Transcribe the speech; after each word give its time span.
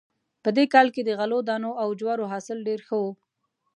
په 0.43 0.49
دې 0.57 0.65
کال 0.73 0.87
کې 0.95 1.01
د 1.05 1.09
غلو 1.19 1.39
دانو 1.47 1.71
او 1.81 1.89
جوارو 1.99 2.29
حاصل 2.33 2.57
ډېر 2.67 2.79
ښه 2.87 2.95
و 3.03 3.05